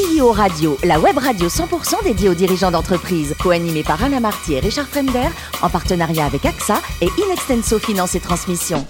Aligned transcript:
CEO 0.00 0.32
Radio, 0.32 0.78
la 0.82 0.98
web 0.98 1.18
radio 1.18 1.48
100% 1.48 2.04
dédiée 2.04 2.30
aux 2.30 2.34
dirigeants 2.34 2.70
d'entreprise, 2.70 3.34
co-animée 3.38 3.82
par 3.82 4.02
Alain 4.02 4.20
Marty 4.20 4.54
et 4.54 4.60
Richard 4.60 4.86
Fremder, 4.86 5.28
en 5.60 5.68
partenariat 5.68 6.24
avec 6.24 6.46
AXA 6.46 6.80
et 7.02 7.08
Inextenso 7.26 7.78
Finance 7.78 8.14
et 8.14 8.20
Transmission. 8.20 8.86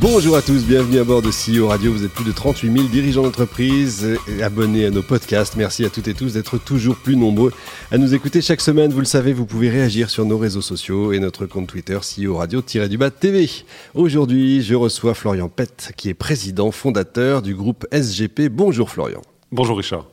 Bonjour 0.00 0.36
à 0.36 0.42
tous, 0.42 0.64
bienvenue 0.64 0.98
à 0.98 1.04
bord 1.04 1.22
de 1.22 1.30
CEO 1.30 1.68
Radio. 1.68 1.92
Vous 1.92 2.04
êtes 2.04 2.10
plus 2.10 2.24
de 2.24 2.32
38 2.32 2.72
000 2.72 2.88
dirigeants 2.88 3.22
d'entreprise 3.22 4.18
abonnés 4.42 4.86
à 4.86 4.90
nos 4.90 5.02
podcasts. 5.02 5.54
Merci 5.56 5.84
à 5.84 5.88
toutes 5.88 6.08
et 6.08 6.14
tous 6.14 6.32
d'être 6.32 6.58
toujours 6.58 6.96
plus 6.96 7.16
nombreux 7.16 7.52
à 7.92 7.98
nous 7.98 8.12
écouter 8.14 8.40
chaque 8.40 8.60
semaine. 8.60 8.92
Vous 8.92 9.00
le 9.00 9.04
savez, 9.04 9.32
vous 9.32 9.46
pouvez 9.46 9.70
réagir 9.70 10.10
sur 10.10 10.24
nos 10.24 10.38
réseaux 10.38 10.62
sociaux 10.62 11.12
et 11.12 11.20
notre 11.20 11.46
compte 11.46 11.68
Twitter 11.68 11.98
CEO 11.98 12.36
Radio-du-Bas 12.36 13.10
TV. 13.10 13.48
Aujourd'hui, 13.94 14.62
je 14.62 14.74
reçois 14.74 15.14
Florian 15.14 15.48
Pett, 15.48 15.92
qui 15.96 16.08
est 16.08 16.14
président 16.14 16.72
fondateur 16.72 17.40
du 17.40 17.54
groupe 17.54 17.86
SGP. 17.92 18.48
Bonjour 18.48 18.90
Florian. 18.90 19.20
Bonjour 19.52 19.78
Richard. 19.78 20.06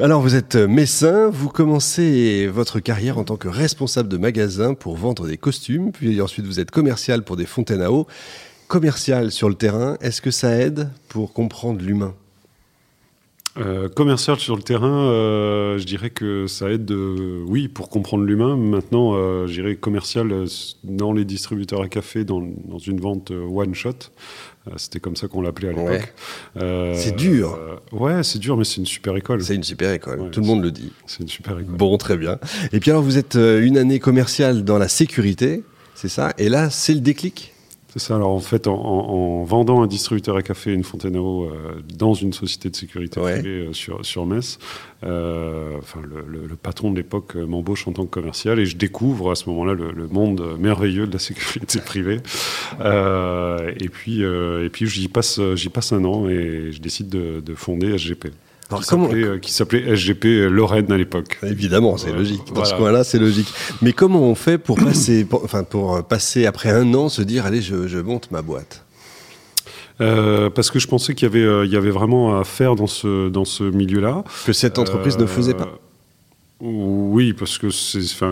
Alors 0.00 0.20
vous 0.20 0.34
êtes 0.34 0.56
messin, 0.56 1.30
vous 1.30 1.48
commencez 1.48 2.48
votre 2.48 2.80
carrière 2.80 3.18
en 3.18 3.24
tant 3.24 3.36
que 3.36 3.46
responsable 3.46 4.08
de 4.08 4.16
magasin 4.16 4.74
pour 4.74 4.96
vendre 4.96 5.28
des 5.28 5.36
costumes, 5.36 5.92
puis 5.92 6.20
ensuite 6.20 6.44
vous 6.44 6.58
êtes 6.58 6.72
commercial 6.72 7.22
pour 7.22 7.36
des 7.36 7.46
fontaines 7.46 7.82
à 7.82 7.92
eau 7.92 8.08
commercial 8.66 9.30
sur 9.30 9.48
le 9.48 9.54
terrain, 9.54 9.96
est-ce 10.00 10.20
que 10.20 10.32
ça 10.32 10.58
aide 10.58 10.90
pour 11.08 11.32
comprendre 11.32 11.80
l'humain? 11.82 12.14
Euh, 13.56 13.88
commercial 13.88 14.40
sur 14.40 14.56
le 14.56 14.62
terrain, 14.62 15.06
euh, 15.06 15.78
je 15.78 15.84
dirais 15.84 16.10
que 16.10 16.48
ça 16.48 16.70
aide, 16.70 16.90
oui, 16.90 17.68
pour 17.68 17.88
comprendre 17.88 18.24
l'humain. 18.24 18.56
Maintenant, 18.56 19.14
euh, 19.14 19.46
je 19.46 19.52
dirais 19.52 19.76
commercial 19.76 20.46
dans 20.82 21.12
les 21.12 21.24
distributeurs 21.24 21.82
à 21.82 21.88
café, 21.88 22.24
dans, 22.24 22.42
une 22.84 23.00
vente 23.00 23.30
one 23.30 23.74
shot. 23.74 24.10
C'était 24.76 25.00
comme 25.00 25.14
ça 25.16 25.28
qu'on 25.28 25.42
l'appelait 25.42 25.68
à 25.68 25.72
l'époque. 25.72 26.14
c'est 26.94 27.16
dur. 27.16 27.58
ouais, 27.92 28.22
c'est 28.22 28.38
dur, 28.38 28.56
mais 28.56 28.64
c'est 28.64 28.76
une 28.76 28.86
super 28.86 29.16
école. 29.16 29.42
C'est 29.42 29.54
une 29.54 29.62
super 29.62 29.92
école. 29.92 30.30
Tout 30.30 30.40
le 30.40 30.46
monde 30.46 30.62
le 30.62 30.70
dit. 30.70 30.92
C'est 31.06 31.20
une 31.20 31.28
super 31.28 31.58
école. 31.58 31.74
Bon, 31.76 31.96
très 31.98 32.16
bien. 32.16 32.38
Et 32.72 32.80
puis 32.80 32.90
alors, 32.90 33.02
vous 33.02 33.18
êtes 33.18 33.34
une 33.36 33.78
année 33.78 33.98
commerciale 33.98 34.64
dans 34.64 34.78
la 34.78 34.88
sécurité, 34.88 35.64
c'est 35.94 36.08
ça? 36.08 36.32
Et 36.38 36.48
là, 36.48 36.70
c'est 36.70 36.94
le 36.94 37.00
déclic? 37.00 37.53
C'est 37.94 38.08
ça. 38.08 38.16
Alors 38.16 38.30
en 38.30 38.40
fait, 38.40 38.66
en, 38.66 39.44
vendant 39.44 39.80
un 39.80 39.86
distributeur 39.86 40.36
à 40.36 40.42
café 40.42 40.72
et 40.72 40.74
une 40.74 40.82
fontaine 40.82 41.14
à 41.14 41.20
eau 41.20 41.44
euh, 41.44 41.80
dans 41.96 42.12
une 42.12 42.32
société 42.32 42.68
de 42.68 42.74
sécurité 42.74 43.20
privée 43.20 43.66
euh, 43.68 43.72
sur, 43.72 44.04
sur 44.04 44.26
Metz, 44.26 44.58
euh, 45.04 45.78
enfin, 45.78 46.00
le, 46.02 46.56
patron 46.56 46.90
de 46.90 46.96
l'époque 46.96 47.36
m'embauche 47.36 47.86
en 47.86 47.92
tant 47.92 48.04
que 48.04 48.10
commercial 48.10 48.58
et 48.58 48.66
je 48.66 48.76
découvre 48.76 49.30
à 49.30 49.36
ce 49.36 49.48
moment-là 49.50 49.74
le, 49.74 50.08
monde 50.08 50.56
merveilleux 50.58 51.06
de 51.06 51.12
la 51.12 51.18
sécurité 51.20 51.78
privée. 51.78 52.18
et 52.80 53.88
puis, 53.88 54.22
et 54.22 54.68
puis 54.72 54.86
j'y 54.88 55.08
passe, 55.08 55.40
j'y 55.54 55.68
passe 55.68 55.92
un 55.92 56.04
an 56.04 56.28
et 56.28 56.72
je 56.72 56.80
décide 56.80 57.08
de, 57.08 57.40
de 57.40 57.54
fonder 57.54 57.96
SGP. 57.96 58.28
Euh, 58.72 59.38
qui 59.38 59.52
s'appelait 59.52 59.94
SGP 59.94 60.48
Lorraine 60.50 60.90
à 60.90 60.96
l'époque. 60.96 61.38
Évidemment, 61.42 61.96
c'est 61.96 62.12
logique. 62.12 62.52
Dans 62.54 62.64
ce 62.64 62.74
coin-là, 62.74 63.04
c'est 63.04 63.18
logique. 63.18 63.48
Mais 63.82 63.92
comment 63.92 64.22
on 64.22 64.34
fait 64.34 64.58
pour 64.58 64.76
passer, 64.78 65.26
enfin, 65.32 65.64
pour 65.64 66.02
passer 66.04 66.46
après 66.46 66.70
un 66.70 66.92
an, 66.94 67.08
se 67.08 67.22
dire, 67.22 67.46
allez, 67.46 67.60
je, 67.60 67.98
monte 67.98 68.30
ma 68.30 68.42
boîte? 68.42 68.84
Euh, 70.00 70.50
parce 70.50 70.70
que 70.70 70.78
je 70.78 70.88
pensais 70.88 71.14
qu'il 71.14 71.28
y 71.28 71.30
avait, 71.30 71.44
euh, 71.44 71.64
il 71.64 71.72
y 71.72 71.76
avait 71.76 71.90
vraiment 71.90 72.40
à 72.40 72.44
faire 72.44 72.74
dans 72.74 72.88
ce, 72.88 73.28
dans 73.28 73.44
ce 73.44 73.62
milieu-là. 73.62 74.24
Que 74.44 74.52
cette 74.52 74.78
entreprise 74.78 75.18
ne 75.18 75.26
faisait 75.26 75.54
pas. 75.54 75.78
Oui, 76.60 77.32
parce 77.32 77.58
que 77.58 77.66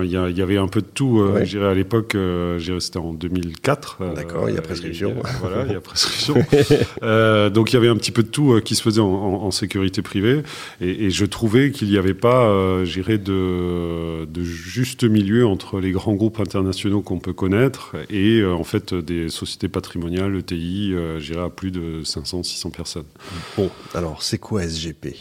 il 0.05 0.11
y, 0.11 0.43
avait 0.43 0.57
un 0.57 0.69
peu 0.69 0.81
de 0.81 0.87
tout. 0.87 1.21
Euh, 1.21 1.43
dirais 1.43 1.69
à 1.69 1.75
l'époque, 1.75 2.15
euh, 2.15 2.59
c'était 2.79 2.99
en 2.99 3.13
2004. 3.13 3.99
Euh, 4.01 4.15
D'accord, 4.15 4.49
il 4.49 4.55
y 4.55 4.59
a 4.59 4.63
prescription. 4.63 5.17
voilà, 5.41 5.67
il 5.67 5.73
y 5.73 5.75
a 5.75 5.81
prescription. 5.81 6.35
donc 6.35 7.73
il 7.73 7.75
y 7.75 7.77
avait 7.77 7.89
un 7.89 7.97
petit 7.97 8.13
peu 8.13 8.23
de 8.23 8.29
tout 8.29 8.61
qui 8.65 8.77
se 8.77 8.83
faisait 8.83 9.01
en, 9.01 9.51
sécurité 9.51 10.03
privée, 10.03 10.43
et, 10.81 11.11
je 11.11 11.25
trouvais 11.27 11.73
qu'il 11.73 11.89
n'y 11.89 11.99
avait 11.99 12.15
pas, 12.15 12.85
j'irais, 12.85 13.19
de, 13.19 14.25
de 14.25 14.43
juste 14.43 15.05
milieu 15.05 15.47
entre 15.47 15.81
les 15.81 15.91
grands 15.91 16.15
groupes 16.15 16.41
internationaux 16.41 17.03
qu'on 17.03 17.19
peut 17.19 17.35
connaître 17.35 17.97
et 18.09 18.45
en 18.45 18.65
fait 18.65 18.95
des 18.95 19.29
sociétés 19.29 19.69
patrimoniales, 19.69 20.37
ETI, 20.37 20.95
j'irais 21.19 21.45
à 21.45 21.51
plus 21.51 21.71
de 21.71 22.03
500-600 22.05 22.71
personnes. 22.71 23.05
Bon, 23.57 23.69
alors 23.95 24.23
c'est 24.23 24.39
quoi 24.39 24.63
SGP 24.63 25.17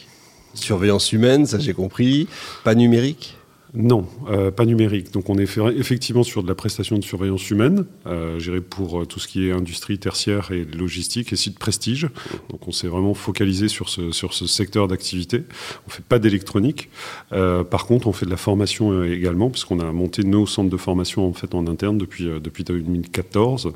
Surveillance 0.53 1.11
humaine, 1.11 1.45
ça 1.45 1.59
j'ai 1.59 1.73
compris. 1.73 2.27
Pas 2.63 2.75
numérique 2.75 3.37
non, 3.73 4.05
euh, 4.29 4.51
pas 4.51 4.65
numérique. 4.65 5.11
Donc 5.13 5.29
on 5.29 5.37
est 5.37 5.57
effectivement 5.77 6.23
sur 6.23 6.43
de 6.43 6.47
la 6.47 6.55
prestation 6.55 6.97
de 6.97 7.03
surveillance 7.03 7.49
humaine, 7.49 7.85
euh, 8.05 8.59
pour 8.69 9.01
euh, 9.01 9.05
tout 9.05 9.19
ce 9.19 9.29
qui 9.29 9.47
est 9.47 9.53
industrie 9.53 9.97
tertiaire 9.97 10.51
et 10.51 10.65
logistique 10.65 11.31
et 11.31 11.37
site 11.37 11.57
prestige. 11.57 12.09
Donc 12.49 12.67
on 12.67 12.71
s'est 12.73 12.87
vraiment 12.87 13.13
focalisé 13.13 13.69
sur 13.69 13.87
ce, 13.87 14.11
sur 14.11 14.33
ce 14.33 14.45
secteur 14.45 14.89
d'activité. 14.89 15.43
On 15.87 15.89
fait 15.89 16.03
pas 16.03 16.19
d'électronique. 16.19 16.89
Par 17.29 17.85
contre, 17.85 18.07
on 18.07 18.13
fait 18.13 18.25
de 18.25 18.31
la 18.31 18.37
formation 18.37 19.03
également, 19.03 19.49
puisqu'on 19.49 19.79
a 19.79 19.91
monté 19.91 20.23
nos 20.23 20.45
centres 20.45 20.69
de 20.69 20.77
formation 20.77 21.27
en 21.27 21.33
fait 21.33 21.55
en 21.55 21.67
interne 21.67 21.97
depuis, 21.97 22.25
depuis 22.25 22.63
2014. 22.63 23.71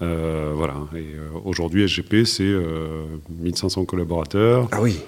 voilà. 0.00 0.74
Et 0.96 1.06
aujourd'hui, 1.44 1.88
SGP, 1.88 2.24
c'est 2.24 2.52
1500 3.30 3.84
collaborateurs. 3.84 4.68
Ah 4.72 4.82
oui. 4.82 4.98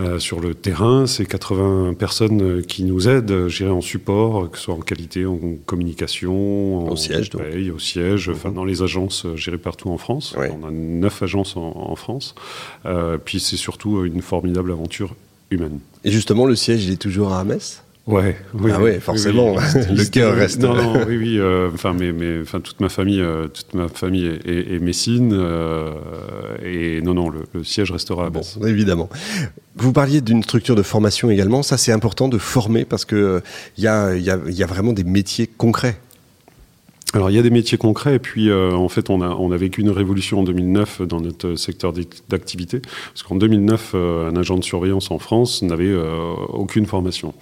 Euh, 0.00 0.18
sur 0.18 0.40
le 0.40 0.54
terrain, 0.54 1.06
c'est 1.06 1.24
80 1.24 1.94
personnes 1.94 2.42
euh, 2.42 2.62
qui 2.62 2.82
nous 2.82 3.08
aident, 3.08 3.46
gérer 3.46 3.70
en 3.70 3.80
support, 3.80 4.50
que 4.50 4.58
ce 4.58 4.64
soit 4.64 4.74
en 4.74 4.80
qualité, 4.80 5.24
en 5.24 5.38
communication, 5.66 6.88
au 6.88 6.96
siège, 6.96 7.30
au 7.72 7.78
siège, 7.78 8.28
enfin 8.28 8.48
mhm. 8.48 8.54
dans 8.56 8.64
les 8.64 8.82
agences 8.82 9.24
euh, 9.24 9.36
gérées 9.36 9.58
partout 9.58 9.90
en 9.90 9.98
France. 9.98 10.34
On 10.36 10.66
a 10.66 10.70
neuf 10.72 11.22
agences 11.22 11.56
en, 11.56 11.94
France. 11.94 12.34
puis 13.24 13.38
c'est 13.38 13.56
surtout 13.56 14.04
une 14.04 14.20
formidable 14.20 14.72
aventure 14.72 15.14
humaine. 15.52 15.78
Et 16.02 16.10
justement, 16.10 16.44
le 16.44 16.56
siège, 16.56 16.84
il 16.84 16.92
est 16.92 17.00
toujours 17.00 17.32
à 17.32 17.44
Metz? 17.44 17.83
Ouais, 18.06 18.36
oui, 18.52 18.70
ah 18.74 18.82
ouais, 18.82 19.00
forcément, 19.00 19.54
le 19.54 20.04
cœur 20.10 20.34
reste. 20.34 20.60
Non, 20.60 20.74
non, 20.74 21.04
oui, 21.08 21.16
oui. 21.16 21.38
Euh, 21.38 21.70
enfin, 21.72 21.94
toute 22.60 22.78
ma 22.80 22.90
famille, 22.90 23.22
euh, 23.22 23.48
toute 23.48 23.72
ma 23.72 23.88
famille 23.88 24.26
est, 24.44 24.78
messine, 24.78 25.32
euh, 25.32 25.94
et 26.62 27.00
non, 27.00 27.14
non, 27.14 27.30
le, 27.30 27.64
siège 27.64 27.90
restera 27.90 28.26
à 28.26 28.30
Bon, 28.30 28.42
évidemment. 28.66 29.08
Vous 29.76 29.92
parliez 29.94 30.20
d'une 30.20 30.42
structure 30.42 30.76
de 30.76 30.82
formation 30.82 31.30
également. 31.30 31.62
Ça, 31.62 31.78
c'est 31.78 31.92
important 31.92 32.28
de 32.28 32.36
former 32.36 32.84
parce 32.84 33.06
que 33.06 33.42
il 33.78 33.84
y 33.84 33.88
a, 33.88 34.14
y, 34.14 34.28
a, 34.28 34.38
y 34.48 34.62
a 34.62 34.66
vraiment 34.66 34.92
des 34.92 35.04
métiers 35.04 35.46
concrets. 35.46 35.96
Alors 37.14 37.30
il 37.30 37.36
y 37.36 37.38
a 37.38 37.42
des 37.42 37.50
métiers 37.50 37.78
concrets 37.78 38.16
et 38.16 38.18
puis 38.18 38.50
euh, 38.50 38.72
en 38.72 38.88
fait 38.88 39.08
on 39.08 39.22
a, 39.22 39.28
on 39.28 39.52
a 39.52 39.56
vécu 39.56 39.82
une 39.82 39.90
révolution 39.90 40.40
en 40.40 40.42
2009 40.42 41.02
dans 41.02 41.20
notre 41.20 41.54
secteur 41.54 41.92
d'activité 42.28 42.80
parce 42.80 43.22
qu'en 43.22 43.36
2009 43.36 43.92
euh, 43.94 44.30
un 44.30 44.36
agent 44.36 44.58
de 44.58 44.64
surveillance 44.64 45.12
en 45.12 45.20
France 45.20 45.62
n'avait 45.62 45.86
euh, 45.86 46.32
aucune 46.48 46.86
formation. 46.86 47.32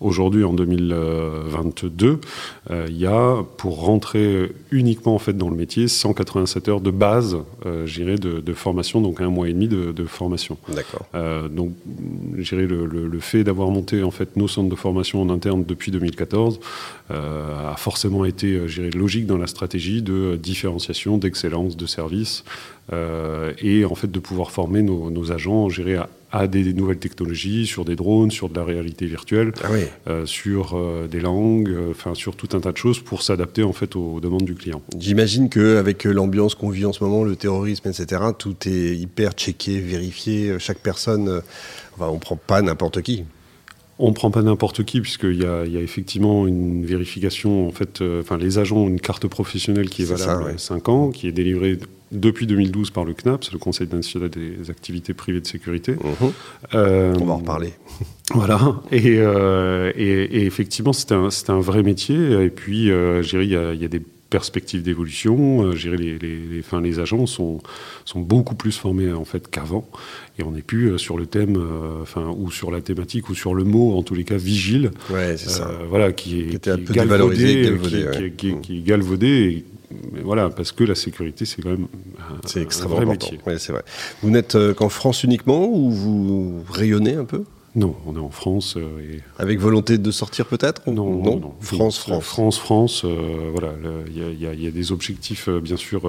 Aujourd'hui 0.00 0.44
en 0.44 0.52
2022 0.52 2.20
il 2.88 2.96
y 2.96 3.06
a 3.06 3.36
pour 3.56 3.80
rentrer 3.80 4.52
uniquement 4.70 5.14
en 5.14 5.18
fait 5.18 5.36
dans 5.36 5.48
le 5.48 5.56
métier 5.56 5.88
187 5.88 6.68
heures 6.68 6.80
de 6.80 6.90
base 6.90 7.38
j'irais 7.86 8.16
de, 8.16 8.40
de, 8.40 8.52
formation 8.52 9.00
donc 9.00 9.20
un 9.20 9.30
mois 9.30 9.48
et 9.48 9.52
demi 9.52 9.68
de, 9.68 9.92
de 9.92 10.04
formation. 10.04 10.58
D'accord. 10.68 11.06
donc 11.50 11.72
j'irais 12.38 12.66
le, 12.66 12.84
le, 12.86 13.06
le, 13.06 13.20
fait 13.20 13.44
d'avoir 13.44 13.70
monté 13.70 14.02
en 14.02 14.10
fait 14.10 14.36
nos 14.36 14.48
centres 14.48 14.68
de 14.68 14.74
formation 14.74 15.22
en 15.22 15.30
interne 15.30 15.64
depuis 15.66 15.90
2014 15.90 16.60
a 17.10 17.76
forcément 17.76 18.24
été 18.24 18.68
j'irais 18.68 18.90
logique 18.90 19.21
dans 19.26 19.38
la 19.38 19.46
stratégie 19.46 20.02
de 20.02 20.38
différenciation, 20.40 21.18
d'excellence 21.18 21.76
de 21.76 21.86
service 21.86 22.44
euh, 22.92 23.52
et 23.58 23.84
en 23.84 23.94
fait 23.94 24.10
de 24.10 24.18
pouvoir 24.18 24.50
former 24.50 24.82
nos, 24.82 25.32
agents 25.32 25.68
gérer 25.68 25.98
à, 26.32 26.46
des, 26.46 26.72
nouvelles 26.74 26.98
technologies, 26.98 27.66
sur 27.66 27.84
des 27.84 27.94
drones, 27.94 28.30
sur 28.30 28.48
de 28.48 28.58
la 28.58 28.64
réalité 28.64 29.06
virtuelle, 29.06 29.52
ah 29.62 29.68
euh, 30.08 30.26
sur 30.26 30.76
euh, 30.76 31.06
des 31.06 31.20
langues, 31.20 31.74
enfin 31.90 32.14
sur 32.14 32.34
tout 32.34 32.48
un 32.56 32.60
tas 32.60 32.72
de 32.72 32.76
choses 32.76 33.00
pour 33.00 33.22
s'adapter 33.22 33.62
en 33.62 33.72
fait 33.72 33.94
aux 33.96 34.20
demandes 34.20 34.44
du 34.44 34.54
client. 34.54 34.82
J'imagine 34.98 35.48
qu'avec 35.48 36.04
l'ambiance 36.04 36.54
qu'on 36.54 36.70
vit 36.70 36.84
en 36.84 36.92
ce 36.92 37.04
moment, 37.04 37.24
le 37.24 37.36
terrorisme, 37.36 37.88
etc., 37.88 38.22
tout 38.36 38.56
est 38.66 38.96
hyper 38.96 39.32
checké, 39.32 39.78
vérifié. 39.78 40.56
Chaque 40.58 40.78
personne, 40.78 41.42
enfin, 41.94 42.08
on 42.08 42.18
prend 42.18 42.36
pas 42.36 42.62
n'importe 42.62 43.02
qui. 43.02 43.24
On 43.98 44.08
ne 44.08 44.14
prend 44.14 44.30
pas 44.30 44.42
n'importe 44.42 44.84
qui, 44.84 45.00
puisqu'il 45.00 45.34
y, 45.34 45.42
y 45.44 45.46
a, 45.46 45.80
effectivement 45.80 46.46
une 46.46 46.84
vérification. 46.84 47.68
En 47.68 47.72
fait, 47.72 48.00
euh, 48.00 48.22
enfin, 48.22 48.38
les 48.38 48.58
agents 48.58 48.78
ont 48.78 48.88
une 48.88 49.00
carte 49.00 49.26
professionnelle 49.26 49.90
qui 49.90 50.02
est, 50.02 50.06
valable 50.06 50.58
5 50.58 50.88
ans, 50.88 51.10
qui 51.10 51.28
est 51.28 51.32
délivrée 51.32 51.78
depuis 52.10 52.46
2012 52.46 52.90
par 52.90 53.04
le 53.04 53.14
CNAPS, 53.14 53.52
le 53.52 53.58
Conseil 53.58 53.88
national 53.90 54.28
des 54.28 54.70
activités 54.70 55.14
privées 55.14 55.40
de 55.40 55.46
sécurité. 55.46 55.92
Mhm. 55.92 56.32
Euh, 56.74 57.14
On 57.20 57.24
va 57.24 57.32
en 57.34 57.38
reparler. 57.38 57.72
Voilà. 58.34 58.80
Et, 58.90 59.18
euh, 59.18 59.92
et, 59.94 60.46
effectivement, 60.46 60.94
c'est 60.94 61.12
un, 61.12 61.28
un, 61.48 61.60
vrai 61.60 61.82
métier. 61.82 62.16
Et 62.16 62.48
puis, 62.48 62.86
je 62.86 63.28
dirais, 63.28 63.44
il 63.44 63.82
y 63.82 63.84
a 63.84 63.88
des 63.88 64.00
perspectives 64.32 64.82
d'évolution. 64.82 65.66
Euh, 65.66 65.74
les, 65.74 66.18
les, 66.18 66.62
les 66.82 66.98
agents 66.98 67.26
sont, 67.26 67.60
sont 68.06 68.20
beaucoup 68.20 68.54
plus 68.54 68.72
formés 68.72 69.12
en 69.12 69.26
fait 69.26 69.48
qu'avant, 69.48 69.86
et 70.38 70.42
on 70.42 70.52
n'est 70.52 70.62
plus 70.62 70.86
euh, 70.86 70.98
sur 70.98 71.18
le 71.18 71.26
thème, 71.26 71.56
euh, 71.56 72.00
enfin, 72.00 72.34
ou 72.36 72.50
sur 72.50 72.70
la 72.70 72.80
thématique, 72.80 73.28
ou 73.28 73.34
sur 73.34 73.54
le 73.54 73.64
mot, 73.64 73.96
en 73.98 74.02
tous 74.02 74.14
les 74.14 74.24
cas, 74.24 74.38
vigile. 74.38 74.90
Ouais, 75.10 75.36
c'est 75.36 75.50
ça. 75.50 75.70
Voilà, 75.88 76.12
qui 76.12 76.40
est, 76.40 76.58
qui, 76.58 76.70
est 76.70 76.92
galvaudé, 76.92 77.62
galvaudé, 77.62 78.32
qui, 78.36 78.54
qui, 78.62 78.78
est 78.78 78.80
galvaudé. 78.80 79.64
voilà, 80.24 80.48
parce 80.48 80.72
que 80.72 80.84
la 80.84 80.94
sécurité, 80.94 81.44
c'est 81.44 81.60
quand 81.60 81.70
même 81.76 81.88
c'est 82.46 82.62
extrêmement 82.62 82.96
vrai 82.96 83.04
important. 83.04 83.32
métier. 83.32 83.58
c'est 83.58 83.72
vrai. 83.72 83.84
Vous 84.22 84.30
n'êtes 84.30 84.56
qu'en 84.74 84.88
France 84.88 85.24
uniquement 85.24 85.68
ou 85.68 85.90
vous 85.90 86.64
rayonnez 86.70 87.16
un 87.16 87.26
peu? 87.26 87.44
Non, 87.74 87.96
on 88.06 88.16
est 88.16 88.20
en 88.20 88.30
France. 88.30 88.76
et... 88.76 89.20
Avec 89.38 89.58
volonté 89.58 89.98
de 89.98 90.10
sortir 90.10 90.46
peut-être 90.46 90.82
non, 90.90 91.22
non, 91.22 91.38
non, 91.38 91.54
France, 91.60 91.98
France. 91.98 92.24
France, 92.24 92.58
France. 92.58 93.04
voilà, 93.04 93.72
il 94.08 94.34
y, 94.38 94.64
y, 94.64 94.66
a 94.66 94.70
des 94.70 94.92
objectifs, 94.92 95.48
bien 95.48 95.76
sûr, 95.76 96.02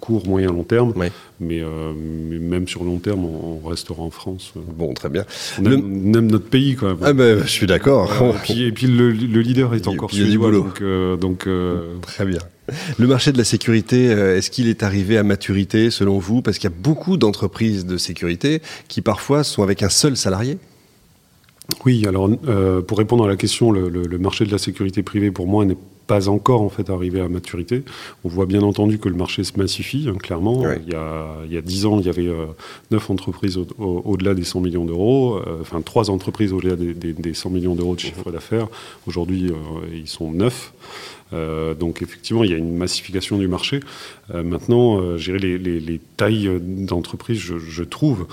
court, 0.00 0.26
moyen, 0.26 0.52
long 0.52 0.62
terme. 0.62 0.92
Ouais. 0.96 1.10
Mais, 1.40 1.62
même 2.00 2.68
sur 2.68 2.84
long 2.84 2.98
terme, 2.98 3.24
on, 3.24 3.68
restera 3.68 4.02
en 4.02 4.10
France. 4.10 4.52
Bon, 4.54 4.94
très 4.94 5.08
bien. 5.08 5.24
On, 5.60 5.64
aime, 5.72 6.26
notre 6.26 6.48
pays 6.48 6.76
quand 6.76 6.86
même. 6.86 6.98
Ah 7.02 7.12
ben, 7.12 7.40
je 7.40 7.50
suis 7.50 7.66
d'accord. 7.66 8.12
et 8.22 8.38
puis, 8.42 8.62
et 8.62 8.72
puis 8.72 8.86
le, 8.86 9.10
leader 9.10 9.74
est 9.74 9.88
encore 9.88 10.10
suédois. 10.10 10.52
Donc, 10.52 10.82
donc 11.20 11.48
Très 12.02 12.24
bien. 12.24 12.38
Le 12.98 13.06
marché 13.06 13.32
de 13.32 13.38
la 13.38 13.44
sécurité, 13.44 14.10
euh, 14.10 14.38
est-ce 14.38 14.50
qu'il 14.50 14.68
est 14.68 14.82
arrivé 14.82 15.18
à 15.18 15.22
maturité 15.22 15.90
selon 15.90 16.18
vous? 16.18 16.40
Parce 16.40 16.58
qu'il 16.58 16.70
y 16.70 16.72
a 16.72 16.76
beaucoup 16.76 17.16
d'entreprises 17.16 17.84
de 17.84 17.98
sécurité 17.98 18.62
qui 18.88 19.02
parfois 19.02 19.44
sont 19.44 19.62
avec 19.62 19.82
un 19.82 19.90
seul 19.90 20.16
salarié. 20.16 20.58
Oui, 21.84 22.04
alors 22.06 22.28
euh, 22.46 22.82
pour 22.82 22.98
répondre 22.98 23.24
à 23.24 23.28
la 23.28 23.36
question, 23.36 23.70
le, 23.72 24.18
marché 24.18 24.44
de 24.44 24.52
la 24.52 24.58
sécurité 24.58 25.02
privée 25.02 25.30
pour 25.30 25.46
moi 25.46 25.64
n'est 25.64 25.78
pas 26.06 26.28
encore 26.28 26.60
en 26.60 26.68
fait 26.68 26.90
arrivé 26.90 27.20
à 27.20 27.28
maturité. 27.28 27.82
On 28.24 28.28
voit 28.28 28.44
bien 28.44 28.60
entendu 28.60 28.98
que 28.98 29.08
le 29.08 29.16
marché 29.16 29.42
se 29.44 29.58
massifie, 29.58 30.06
hein, 30.08 30.16
clairement. 30.18 30.62
Il, 30.86 30.92
y 30.92 30.94
a, 30.94 31.26
il 31.48 31.56
y 31.56 31.62
10 31.62 31.86
ans, 31.86 31.98
il 31.98 32.06
y 32.06 32.10
avait 32.10 32.28
euh, 32.28 32.46
9 32.90 33.10
entreprises 33.10 33.58
au-delà 33.78 34.34
des 34.34 34.44
100 34.44 34.60
millions 34.60 34.84
d'euros, 34.84 35.40
enfin 35.60 35.80
3 35.80 36.10
entreprises 36.10 36.52
au-delà 36.52 36.76
des, 36.76 37.34
100 37.34 37.50
millions 37.50 37.74
d'euros 37.74 37.94
de 37.94 38.00
chiffre 38.00 38.30
d'affaires. 38.30 38.68
Aujourd'hui, 39.06 39.50
ils 39.92 40.08
sont 40.08 40.30
9. 40.30 40.72
Euh, 41.34 41.74
donc 41.74 42.02
effectivement, 42.02 42.44
il 42.44 42.50
y 42.50 42.54
a 42.54 42.56
une 42.56 42.76
massification 42.76 43.38
du 43.38 43.48
marché. 43.48 43.80
Euh, 44.32 44.42
maintenant, 44.42 45.00
euh, 45.00 45.16
les, 45.16 45.58
les, 45.58 46.00
tailles 46.16 46.50
d'entreprise, 46.60 47.38
je, 47.38 47.82
trouve, 47.82 48.26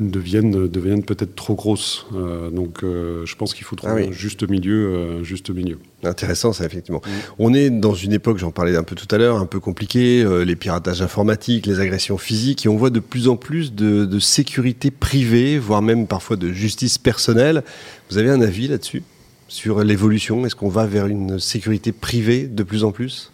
deviennent, 0.00 0.68
deviennent 0.68 1.04
peut-être 1.04 1.34
trop 1.34 1.54
grosses. 1.54 2.06
donc 2.52 2.80
je 2.82 3.34
pense 3.34 3.54
qu'il 3.54 3.64
faut 3.64 3.76
trouver 3.76 4.04
ah 4.06 4.08
un 4.08 4.12
juste 4.12 4.48
milieu. 4.48 5.22
juste 5.22 5.50
milieu. 5.50 5.78
Intéressant 6.04 6.52
ça, 6.52 6.64
effectivement. 6.64 7.02
Mm. 7.04 7.10
On 7.38 7.54
est 7.54 7.70
dans 7.70 7.94
une 7.94 8.12
époque, 8.12 8.38
j'en 8.38 8.50
parlais 8.50 8.76
un 8.76 8.82
peu 8.82 8.94
tout 8.94 9.12
à 9.14 9.18
l'heure, 9.18 9.36
un 9.36 9.46
peu 9.46 9.60
compliquée, 9.60 10.24
les 10.44 10.56
piratages 10.56 11.02
informatiques, 11.02 11.66
les 11.66 11.80
agressions 11.80 12.18
physiques, 12.18 12.66
et 12.66 12.68
on 12.68 12.76
voit 12.76 12.90
de 12.90 13.00
plus 13.00 13.28
en 13.28 13.36
plus 13.36 13.74
de, 13.74 14.04
de 14.04 14.18
sécurité 14.18 14.90
privée, 14.90 15.58
voire 15.58 15.82
même 15.82 16.06
parfois 16.06 16.36
de 16.36 16.52
justice 16.52 16.98
personnelle. 16.98 17.62
Vous 18.10 18.18
avez 18.18 18.30
un 18.30 18.40
avis 18.40 18.68
là-dessus? 18.68 19.02
Sur 19.48 19.82
l'évolution? 19.82 20.44
Est-ce 20.44 20.54
qu'on 20.54 20.68
va 20.68 20.86
vers 20.86 21.06
une 21.06 21.38
sécurité 21.38 21.92
privée 21.92 22.46
de 22.46 22.62
plus 22.62 22.84
en 22.84 22.92
plus? 22.92 23.32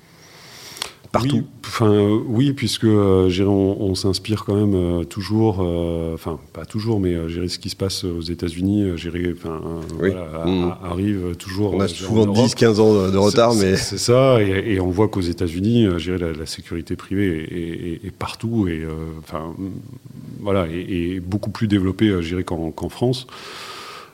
Partout. 1.15 1.37
Oui, 1.37 1.45
enfin, 1.65 1.93
euh, 1.93 2.19
oui 2.27 2.53
puisque 2.55 2.83
euh, 2.83 3.31
on, 3.47 3.95
s'inspire 3.95 4.45
quand 4.45 4.57
même 4.57 4.75
euh, 4.75 5.05
toujours, 5.05 5.61
enfin 6.13 6.41
pas 6.53 6.65
toujours, 6.65 6.99
mais 6.99 7.15
ce 7.47 7.59
qui 7.61 7.71
se 7.71 7.77
passe 7.77 8.03
aux 8.03 8.21
États-Unis, 8.21 8.91
enfin, 9.33 9.61
mmh. 10.45 10.73
arrive 10.83 11.37
toujours. 11.37 11.75
On 11.75 11.81
a 11.81 11.87
souvent 11.87 12.27
10-15 12.27 12.81
ans 12.81 13.11
de 13.11 13.17
retard, 13.17 13.55
mais 13.55 13.77
c'est 13.77 13.99
ça, 13.99 14.43
et, 14.43 14.81
on 14.81 14.91
voit 14.91 15.07
qu'aux 15.07 15.21
États-Unis, 15.21 15.87
la, 15.87 16.33
la, 16.33 16.47
sécurité 16.47 16.97
privée 16.97 18.01
est, 18.05 18.11
partout 18.11 18.67
et 18.67 18.83
enfin 19.21 19.55
voilà, 20.41 20.67
est, 20.67 21.21
beaucoup 21.21 21.51
plus 21.51 21.69
développée, 21.69 22.13
qu'en 22.45 22.89
France. 22.89 23.29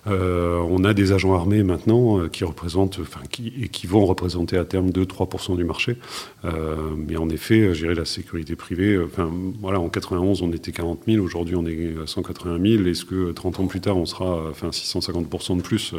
Euh, 0.07 0.59
on 0.69 0.85
a 0.85 0.95
des 0.95 1.13
agents 1.13 1.35
armés 1.35 1.63
maintenant 1.63 2.21
euh, 2.21 2.29
qui 2.29 2.45
représentent, 2.45 2.99
enfin, 3.01 3.21
qui, 3.31 3.69
qui 3.69 3.87
vont 3.87 4.07
représenter 4.07 4.57
à 4.57 4.65
terme 4.65 4.91
2-3% 4.91 5.57
du 5.57 5.65
marché. 5.65 5.97
Euh, 6.45 6.91
mais 6.97 7.17
en 7.17 7.29
effet, 7.29 7.75
gérer 7.75 7.95
la 7.95 8.05
sécurité 8.05 8.57
privée, 8.57 8.99
enfin, 8.99 9.31
voilà, 9.61 9.81
en 9.81 9.89
91, 9.89 10.43
on 10.43 10.53
était 10.53 10.73
40 10.73 11.01
000, 11.07 11.25
aujourd'hui, 11.25 11.57
on 11.57 11.67
est 11.67 11.95
180 12.07 12.59
000. 12.63 12.87
Est-ce 12.87 13.05
que 13.05 13.33
30 13.33 13.61
ans 13.61 13.67
plus 13.67 13.81
tard, 13.81 13.97
on 13.97 14.07
sera 14.07 14.49
enfin, 14.51 14.71
650% 14.71 15.57
de 15.57 15.63
plus? 15.63 15.95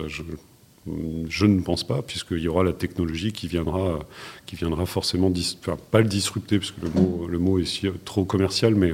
Ne 0.88 1.62
pense 1.62 1.84
pas, 1.86 2.02
puisqu'il 2.02 2.40
y 2.40 2.48
aura 2.48 2.64
la 2.64 2.74
technologie 2.74 3.32
qui 3.32 3.48
viendra, 3.48 4.00
qui 4.46 4.56
viendra 4.56 4.86
forcément, 4.86 5.32
enfin, 5.60 5.78
pas 5.92 6.02
le 6.02 6.08
disrupter, 6.08 6.58
parce 6.58 6.72
que 6.72 6.82
le 6.82 6.90
mot, 6.90 7.28
le 7.28 7.40
mot 7.40 7.60
est 7.60 8.06
trop 8.06 8.26
commercial, 8.26 8.76
mais 8.76 8.94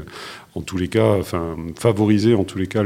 en 0.55 0.61
tous 0.61 0.77
les 0.77 0.89
cas, 0.89 1.15
enfin, 1.17 1.55
favoriser 1.75 2.33
en 2.33 2.43
tous 2.43 2.57
les 2.57 2.67
cas 2.67 2.83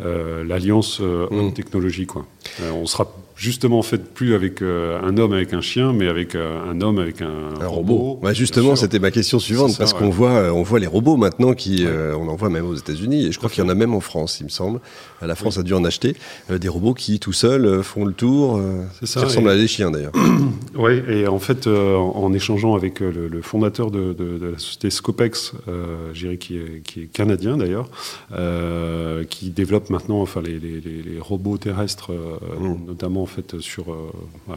l'alliance 0.00 1.00
mmh. 1.00 1.52
technologie. 1.54 2.06
Quoi. 2.06 2.26
on 2.72 2.86
sera 2.86 3.10
justement 3.38 3.82
fait 3.82 3.98
plus 3.98 4.34
avec 4.34 4.62
euh, 4.62 5.00
un 5.00 5.16
homme 5.16 5.32
avec 5.32 5.54
un 5.54 5.60
chien, 5.60 5.92
mais 5.92 6.08
avec 6.08 6.34
euh, 6.34 6.60
un 6.68 6.80
homme 6.80 6.98
avec 6.98 7.22
un, 7.22 7.66
robot. 7.66 8.20
justement, 8.32 8.74
c'était 8.74 8.98
ma 8.98 9.12
question 9.12 9.38
suivante, 9.38 9.78
parce 9.78 9.92
qu'on 9.94 10.10
voit, 10.10 10.32
euh, 10.32 10.50
on 10.50 10.64
voit 10.64 10.80
les 10.80 10.88
robots 10.88 11.16
maintenant, 11.16 11.54
qui, 11.54 11.86
on 11.86 12.28
en 12.28 12.34
voit 12.34 12.50
même 12.50 12.66
aux 12.66 12.74
États-Unis, 12.74 13.26
et 13.26 13.32
je 13.32 13.38
crois 13.38 13.48
qu'il 13.48 13.62
y 13.62 13.66
en 13.66 13.70
a 13.70 13.74
même 13.74 13.94
en 13.94 14.00
France, 14.00 14.38
il 14.40 14.44
me 14.44 14.48
semble. 14.48 14.80
La 15.22 15.36
France 15.36 15.58
a 15.58 15.62
dû 15.62 15.72
en 15.72 15.84
acheter 15.84 16.16
des 16.50 16.68
robots 16.68 16.94
qui, 16.94 17.20
tout 17.20 17.32
seuls, 17.32 17.82
font 17.82 18.04
le 18.04 18.12
tour, 18.12 18.60
ça, 19.04 19.20
qui 19.20 19.26
ressemblent 19.26 19.50
à 19.50 19.56
des 19.56 19.68
chiens 19.68 19.90
d'ailleurs. 19.90 20.12
oui, 20.74 21.00
et 21.08 21.28
en 21.28 21.38
fait, 21.38 21.68
en, 21.68 22.32
échangeant 22.32 22.74
avec 22.74 22.98
le, 23.00 23.40
fondateur 23.42 23.92
de, 23.92 24.16
la 24.52 24.58
société 24.58 24.90
Scopex, 24.90 25.52
qui 26.14 26.26
est, 26.26 26.38
qui, 26.38 27.02
est, 27.02 27.12
canadien 27.12 27.56
d'ailleurs, 27.56 27.88
qui 29.28 29.50
développe 29.50 29.90
maintenant 29.90 30.20
enfin, 30.20 30.42
les, 30.42 30.58
les 30.58 31.20
robots 31.20 31.58
terrestres, 31.58 32.12
mmh. 32.12 32.86
notamment 32.88 33.27
fait 33.28 33.60
sur, 33.60 33.92
euh, 33.92 34.10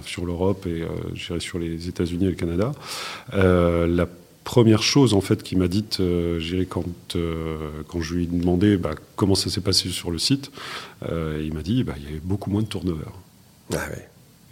sur 0.06 0.26
l'Europe 0.26 0.66
et 0.66 0.82
euh, 0.82 1.40
sur 1.40 1.60
les 1.60 1.88
États-Unis 1.88 2.26
et 2.26 2.30
le 2.30 2.36
Canada. 2.36 2.72
Euh, 3.34 3.88
la 3.88 4.08
première 4.44 4.82
chose 4.82 5.14
en 5.14 5.22
fait 5.22 5.44
qu'il 5.44 5.60
m'a 5.60 5.68
dite 5.68 6.00
euh, 6.00 6.40
quand, 6.70 6.86
quand 7.88 8.02
je 8.02 8.16
lui 8.16 8.24
ai 8.24 8.28
demandé 8.28 8.78
bah, 8.78 8.92
comment 9.16 9.36
ça 9.36 9.50
s'est 9.50 9.62
passé 9.62 9.90
sur 9.90 10.12
le 10.12 10.18
site, 10.18 10.52
il 11.10 11.54
m'a 11.54 11.62
dit 11.62 11.84
bah, 11.84 11.94
il 11.98 12.04
y 12.04 12.08
avait 12.08 12.22
beaucoup 12.24 12.50
moins 12.50 12.62
de 12.62 12.68
turnover. 12.68 13.12
Ah. 13.74 13.78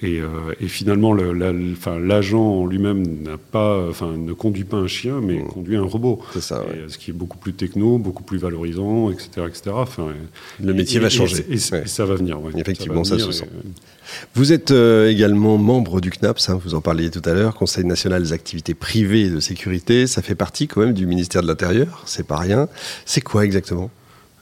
Et, 0.02 0.20
euh, 0.20 0.28
et, 0.62 0.68
finalement, 0.68 1.14
l'agent 1.14 2.42
en 2.42 2.66
lui-même 2.66 3.24
n'a 3.24 3.38
pas, 3.38 3.86
enfin, 3.90 4.16
ne 4.16 4.32
conduit 4.32 4.64
pas 4.64 4.78
un 4.78 4.88
chien, 4.88 5.20
mais 5.22 5.40
mmh. 5.40 5.48
conduit 5.48 5.76
un 5.76 5.84
robot. 5.84 6.22
C'est 6.34 6.42
ça. 6.42 6.64
Ce 6.88 6.98
qui 6.98 7.12
est 7.12 7.14
beaucoup 7.14 7.38
plus 7.38 7.54
techno, 7.54 7.98
beaucoup 7.98 8.24
plus 8.24 8.38
valorisant, 8.38 9.12
etc., 9.12 9.48
etc. 9.48 9.72
Enfin, 9.74 10.08
le 10.64 10.74
métier 10.74 11.00
va 11.00 11.10
changer. 11.10 11.46
Et, 11.50 11.58
ça 11.58 12.06
va 12.06 12.16
venir. 12.16 12.40
Effectivement, 12.56 13.04
ça, 13.04 13.20
se 13.20 13.32
sent. 13.32 13.46
Vous 14.34 14.54
êtes 14.54 14.72
euh, 14.72 15.10
également 15.10 15.58
membre 15.58 16.02
du 16.02 16.10
CNAPS, 16.10 16.50
hein, 16.50 16.60
vous 16.64 16.74
en 16.74 16.82
parliez 16.82 17.12
tout 17.12 17.22
à 17.26 17.34
l'heure, 17.34 17.56
Conseil 17.56 17.86
national 17.86 18.24
des 18.24 18.34
activités 18.34 18.74
privées 18.74 19.26
et 19.26 19.30
de 19.30 19.40
sécurité. 19.40 20.08
Ça 20.08 20.22
fait 20.22 20.36
partie 20.36 20.68
quand 20.68 20.82
même 20.82 20.94
du 20.94 21.06
ministère 21.06 21.42
de 21.42 21.48
l'Intérieur, 21.48 22.04
c'est 22.06 22.26
pas 22.26 22.38
rien. 22.38 22.68
C'est 23.06 23.22
quoi 23.22 23.46
exactement? 23.46 23.92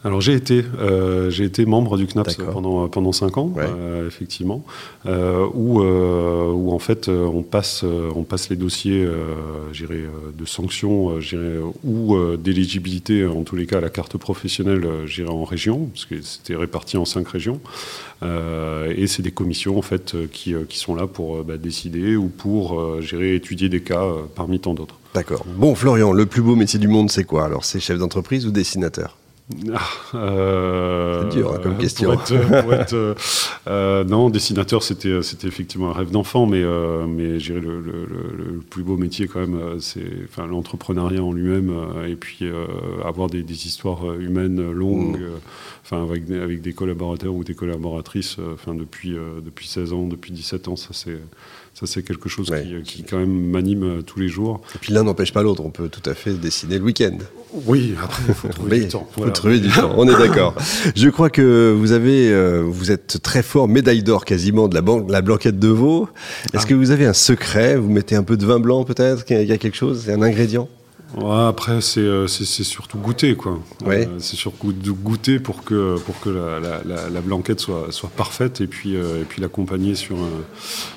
Alors 0.03 0.21
j'ai 0.21 0.33
été, 0.33 0.63
euh, 0.79 1.29
j'ai 1.31 1.43
été 1.43 1.65
membre 1.65 1.97
du 1.97 2.05
CNAPS 2.05 2.37
pendant 2.53 2.87
pendant 2.87 3.11
cinq 3.11 3.37
ans, 3.37 3.51
euh, 3.57 4.07
effectivement, 4.07 4.63
euh, 5.05 5.45
où, 5.53 5.81
où 5.81 6.71
en 6.71 6.79
fait 6.79 7.09
on 7.09 7.41
passe 7.41 7.83
on 8.15 8.23
passe 8.23 8.49
les 8.49 8.55
dossiers, 8.55 9.05
de 9.05 10.45
sanctions, 10.45 11.19
ou 11.83 12.15
d'éligibilité 12.37 13.25
en 13.25 13.43
tous 13.43 13.55
les 13.55 13.65
cas 13.65 13.79
à 13.79 13.81
la 13.81 13.89
carte 13.89 14.17
professionnelle, 14.17 14.87
en 15.27 15.43
région, 15.43 15.89
parce 15.93 16.05
que 16.05 16.21
c'était 16.21 16.55
réparti 16.55 16.97
en 16.97 17.05
cinq 17.05 17.27
régions, 17.27 17.59
et 18.23 19.07
c'est 19.07 19.23
des 19.23 19.31
commissions 19.31 19.77
en 19.77 19.81
fait 19.81 20.15
qui, 20.31 20.53
qui 20.69 20.77
sont 20.77 20.95
là 20.95 21.07
pour 21.07 21.43
bah, 21.43 21.57
décider 21.57 22.15
ou 22.15 22.27
pour 22.27 23.01
gérer 23.01 23.35
étudier 23.35 23.67
des 23.67 23.81
cas 23.81 24.05
parmi 24.35 24.59
tant 24.59 24.73
d'autres. 24.73 24.95
D'accord. 25.15 25.43
Bon 25.57 25.73
Florian, 25.73 26.13
le 26.13 26.27
plus 26.27 26.43
beau 26.43 26.55
métier 26.55 26.79
du 26.79 26.87
monde 26.87 27.09
c'est 27.09 27.23
quoi? 27.23 27.45
Alors 27.45 27.65
c'est 27.65 27.79
chef 27.79 27.97
d'entreprise 27.97 28.45
ou 28.45 28.51
dessinateur? 28.51 29.17
Euh, 30.13 31.21
c'est 31.23 31.37
dur 31.37 31.53
hein, 31.53 31.59
comme 31.63 31.77
question. 31.77 32.17
Euh, 32.31 33.15
euh, 33.67 34.03
non, 34.03 34.29
dessinateur, 34.29 34.83
c'était 34.83 35.21
c'était 35.21 35.47
effectivement 35.47 35.89
un 35.89 35.93
rêve 35.93 36.11
d'enfant, 36.11 36.45
mais 36.45 36.63
mais 37.07 37.37
le, 37.37 37.59
le, 37.59 38.05
le, 38.05 38.59
plus 38.69 38.83
beau 38.83 38.97
métier 38.97 39.27
quand 39.27 39.39
même, 39.39 39.79
c'est 39.79 40.05
enfin 40.25 40.47
l'entrepreneuriat 40.47 41.23
en 41.23 41.31
lui-même, 41.31 41.73
et 42.07 42.15
puis 42.15 42.45
avoir 43.05 43.29
des, 43.29 43.43
des, 43.43 43.67
histoires 43.67 44.13
humaines 44.19 44.71
longues, 44.71 45.19
mmh. 45.19 45.39
enfin 45.83 46.03
avec 46.03 46.29
avec 46.29 46.61
des 46.61 46.73
collaborateurs 46.73 47.33
ou 47.33 47.43
des 47.43 47.55
collaboratrices, 47.55 48.37
enfin 48.53 48.75
depuis 48.75 49.15
depuis 49.43 49.67
16 49.67 49.93
ans, 49.93 50.07
depuis 50.07 50.31
17 50.31 50.67
ans, 50.67 50.75
ça 50.75 50.89
c'est 50.91 51.19
ça, 51.79 51.85
c'est 51.85 52.01
quelque 52.01 52.27
chose 52.27 52.51
qui, 52.85 53.03
quand 53.03 53.19
même 53.19 53.51
m'anime 53.51 53.83
euh, 53.83 54.01
tous 54.01 54.19
les 54.19 54.29
jours. 54.29 54.61
Et 54.73 54.79
puis 54.79 54.93
l'un 54.93 55.03
n'empêche 55.03 55.31
pas 55.31 55.43
l'autre. 55.43 55.63
On 55.63 55.69
peut 55.69 55.89
tout 55.89 56.09
à 56.09 56.15
fait 56.15 56.33
dessiner 56.33 56.79
le 56.79 56.83
week-end. 56.83 57.15
Oui, 57.65 57.95
après, 58.03 58.23
il 58.27 58.33
faut 58.33 58.47
trouver 58.49 58.79
du 58.81 58.87
temps. 58.87 59.07
Il 59.17 59.23
faut 59.23 59.29
trouver 59.29 59.59
du 59.59 59.69
temps. 59.69 59.93
On 59.97 60.07
est 60.07 60.17
d'accord. 60.17 60.53
Je 60.95 61.09
crois 61.09 61.29
que 61.29 61.73
vous 61.77 61.91
avez, 61.91 62.29
euh, 62.31 62.63
vous 62.65 62.91
êtes 62.91 63.21
très 63.21 63.41
fort, 63.41 63.67
médaille 63.67 64.03
d'or 64.03 64.25
quasiment 64.25 64.67
de 64.67 64.75
la, 64.75 64.81
banque, 64.81 65.09
la 65.09 65.21
blanquette 65.21 65.59
de 65.59 65.69
veau. 65.69 66.09
Est-ce 66.53 66.63
ah. 66.65 66.69
que 66.69 66.73
vous 66.73 66.91
avez 66.91 67.05
un 67.05 67.13
secret? 67.13 67.77
Vous 67.77 67.89
mettez 67.89 68.15
un 68.15 68.23
peu 68.23 68.37
de 68.37 68.45
vin 68.45 68.59
blanc 68.59 68.83
peut-être? 68.83 69.23
Il 69.29 69.43
y 69.43 69.51
a 69.51 69.57
quelque 69.57 69.77
chose? 69.77 70.03
C'est 70.05 70.13
un 70.13 70.21
ingrédient? 70.21 70.67
Après, 71.15 71.79
euh, 71.97 72.27
c'est 72.27 72.63
surtout 72.63 72.97
goûter, 72.97 73.35
quoi. 73.35 73.59
Euh, 73.85 74.05
c'est 74.19 74.35
surtout 74.35 74.73
goûter 74.73 75.39
pour 75.39 75.63
que, 75.63 75.97
pour 75.99 76.19
que 76.19 76.29
la, 76.29 76.81
la, 77.09 77.21
blanquette 77.21 77.59
soit, 77.59 77.87
soit 77.91 78.09
parfaite 78.09 78.61
et 78.61 78.67
puis, 78.67 78.95
euh, 78.95 79.21
et 79.21 79.23
puis 79.23 79.41
l'accompagner 79.41 79.95
sur 79.95 80.17
un, 80.17 80.43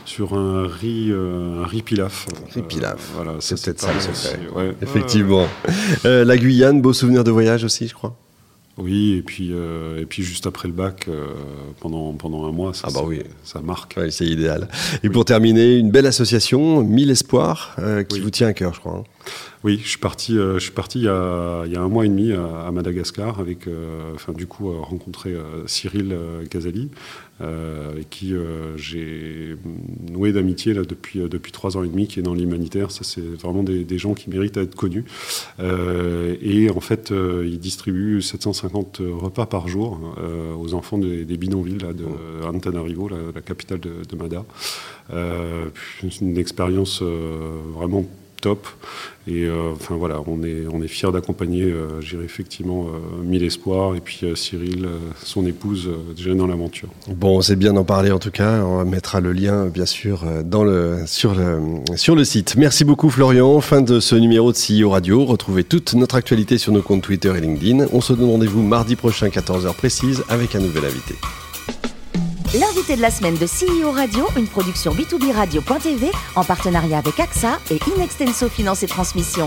sur 0.04 0.34
un 0.34 0.66
riz, 0.66 1.12
un 1.12 1.64
riz 1.64 1.82
pilaf. 1.82 2.26
Riz 2.54 2.62
pilaf. 2.62 3.12
voilà, 3.14 3.34
c'est 3.40 3.62
peut-être 3.62 3.80
ça 3.80 3.92
le 3.92 4.00
secret. 4.00 4.74
Effectivement. 4.82 5.46
la 6.04 6.36
Guyane, 6.36 6.80
beau 6.82 6.92
souvenir 6.92 7.24
de 7.24 7.30
voyage 7.30 7.64
aussi, 7.64 7.88
je 7.88 7.94
crois. 7.94 8.16
Oui, 8.78 9.14
et 9.18 9.22
puis, 9.22 9.52
et 9.52 10.06
puis 10.06 10.22
juste 10.22 10.46
après 10.46 10.66
le 10.66 10.74
bac, 10.74 11.08
pendant, 11.80 12.12
pendant 12.14 12.46
un 12.46 12.52
mois, 12.52 12.72
ça, 12.72 12.88
ah 12.88 12.90
bah 12.94 13.02
oui. 13.04 13.22
ça 13.44 13.60
marque. 13.60 13.98
c'est 14.10 14.24
idéal. 14.24 14.68
Et 15.02 15.10
pour 15.10 15.24
terminer, 15.24 15.76
une 15.76 15.90
belle 15.90 16.06
association, 16.06 16.82
Mille 16.82 17.10
Espoirs, 17.10 17.76
qui 18.08 18.20
vous 18.20 18.30
tient 18.30 18.48
à 18.48 18.52
cœur, 18.54 18.74
je 18.74 18.80
crois. 18.80 19.04
Hein. 19.04 19.04
Oui, 19.62 19.78
je 19.82 19.88
suis 19.90 19.98
parti, 19.98 20.34
je 20.34 20.58
suis 20.58 20.72
parti 20.72 21.00
il, 21.00 21.04
y 21.04 21.08
a, 21.08 21.62
un 21.62 21.88
mois 21.88 22.06
et 22.06 22.08
demi 22.08 22.32
à, 22.32 22.70
Madagascar, 22.72 23.40
avec, 23.40 23.68
enfin, 24.14 24.32
du 24.32 24.46
coup, 24.46 24.72
rencontrer 24.72 25.34
Cyril 25.66 26.16
Gazali, 26.50 26.88
avec 27.40 28.08
qui 28.08 28.32
j'ai 28.76 29.56
noué 30.10 30.32
d'amitié 30.32 30.72
là, 30.72 30.82
depuis, 30.82 31.20
depuis 31.28 31.52
trois 31.52 31.76
ans 31.76 31.82
et 31.82 31.88
demi, 31.88 32.06
qui 32.06 32.20
est 32.20 32.22
dans 32.22 32.32
l'humanitaire. 32.32 32.90
Ça, 32.90 33.04
c'est 33.04 33.20
vraiment 33.20 33.62
des, 33.62 33.98
gens 33.98 34.14
qui 34.14 34.30
méritent 34.30 34.54
d'être 34.54 34.74
connus. 34.74 35.04
et 35.58 36.70
en 36.70 36.80
fait, 36.80 37.12
il 37.12 37.58
distribue 37.58 38.22
750 38.22 39.02
repas 39.12 39.44
par 39.44 39.68
jour 39.68 40.00
aux 40.58 40.72
enfants 40.72 40.96
des, 40.96 41.36
bidonvilles 41.36 41.76
de 41.76 42.46
Antananarivo, 42.46 43.08
la, 43.08 43.16
la, 43.34 43.42
capitale 43.42 43.80
de, 43.80 43.92
de 44.08 44.16
Mada. 44.16 44.46
une 45.12 46.38
expérience 46.38 47.02
vraiment 47.02 48.06
top. 48.40 48.66
Et 49.28 49.44
euh, 49.44 49.72
enfin 49.74 49.96
voilà, 49.96 50.20
on 50.26 50.42
est, 50.42 50.64
on 50.72 50.82
est 50.82 50.88
fiers 50.88 51.12
d'accompagner, 51.12 51.64
euh, 51.64 52.00
j'irai 52.00 52.24
effectivement, 52.24 52.86
euh, 52.86 53.22
Mille 53.22 53.44
Espoirs 53.44 53.94
et 53.94 54.00
puis 54.00 54.22
Cyril, 54.34 54.88
son 55.22 55.46
épouse, 55.46 55.88
déjà 56.16 56.34
dans 56.34 56.46
l'aventure. 56.46 56.88
Bon, 57.08 57.40
c'est 57.42 57.56
bien 57.56 57.74
d'en 57.74 57.84
parler 57.84 58.10
en 58.10 58.18
tout 58.18 58.30
cas. 58.30 58.64
On 58.64 58.84
mettra 58.84 59.20
le 59.20 59.32
lien, 59.32 59.66
bien 59.66 59.86
sûr, 59.86 60.24
dans 60.44 60.64
le, 60.64 61.00
sur, 61.06 61.34
le, 61.34 61.60
sur 61.96 62.16
le 62.16 62.24
site. 62.24 62.56
Merci 62.56 62.84
beaucoup, 62.84 63.10
Florian. 63.10 63.60
Fin 63.60 63.82
de 63.82 64.00
ce 64.00 64.16
numéro 64.16 64.52
de 64.52 64.56
CEO 64.56 64.90
Radio. 64.90 65.24
Retrouvez 65.24 65.64
toute 65.64 65.94
notre 65.94 66.14
actualité 66.14 66.58
sur 66.58 66.72
nos 66.72 66.82
comptes 66.82 67.02
Twitter 67.02 67.32
et 67.36 67.40
LinkedIn. 67.40 67.86
On 67.92 68.00
se 68.00 68.14
donne 68.14 68.30
rendez-vous 68.30 68.62
mardi 68.62 68.96
prochain, 68.96 69.28
14h 69.28 69.74
précise, 69.74 70.24
avec 70.28 70.54
un 70.54 70.60
nouvel 70.60 70.86
invité. 70.86 71.14
L'invité 72.52 72.96
de 72.96 73.00
la 73.00 73.12
semaine 73.12 73.36
de 73.36 73.46
CEO 73.46 73.92
Radio, 73.92 74.26
une 74.36 74.48
production 74.48 74.92
B2B 74.92 75.32
Radio.tv 75.32 76.10
en 76.34 76.42
partenariat 76.42 76.98
avec 76.98 77.20
AXA 77.20 77.60
et 77.70 77.78
Inextenso 77.94 78.48
Finance 78.48 78.82
et 78.82 78.88
Transmission. 78.88 79.46